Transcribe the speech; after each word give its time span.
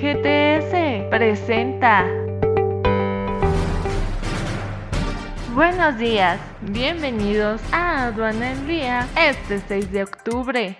GTS 0.00 1.08
presenta. 1.10 2.06
Buenos 5.56 5.98
días, 5.98 6.38
bienvenidos 6.60 7.60
a 7.72 8.04
Aduana 8.04 8.52
en 8.52 8.66
Día 8.68 9.08
este 9.16 9.58
6 9.58 9.90
de 9.90 10.04
octubre. 10.04 10.76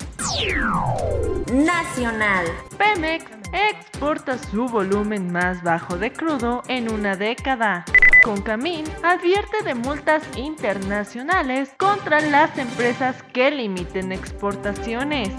Nacional. 1.52 2.46
Pemex 2.76 3.24
exporta 3.52 4.38
su 4.38 4.68
volumen 4.68 5.32
más 5.32 5.64
bajo 5.64 5.98
de 5.98 6.12
crudo 6.12 6.62
en 6.68 6.88
una 6.92 7.16
década. 7.16 7.84
Concamín 8.22 8.84
advierte 9.02 9.64
de 9.64 9.74
multas 9.74 10.22
internacionales 10.36 11.72
contra 11.76 12.20
las 12.20 12.56
empresas 12.56 13.20
que 13.32 13.50
limiten 13.50 14.12
exportaciones. 14.12 15.30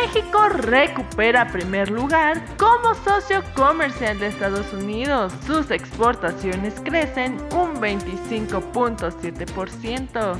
México 0.00 0.48
recupera 0.48 1.48
primer 1.48 1.90
lugar 1.90 2.40
como 2.56 2.94
socio 2.94 3.42
comercial 3.54 4.20
de 4.20 4.28
Estados 4.28 4.72
Unidos. 4.72 5.32
Sus 5.44 5.72
exportaciones 5.72 6.74
crecen 6.84 7.36
un 7.52 7.74
25.7%. 7.80 10.36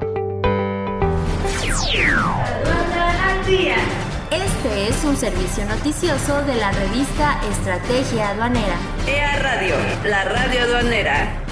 Este 4.32 4.88
es 4.88 5.04
un 5.04 5.16
servicio 5.16 5.64
noticioso 5.66 6.42
de 6.44 6.56
la 6.56 6.72
revista 6.72 7.40
Estrategia 7.52 8.30
Aduanera. 8.30 8.78
EA 9.06 9.38
Radio, 9.40 9.76
la 10.06 10.24
radio 10.24 10.64
aduanera. 10.64 11.43